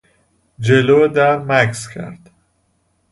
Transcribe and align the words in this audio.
جلو 0.59 1.07
در 1.07 1.37
مکث 1.37 1.87
کرد. 1.87 2.29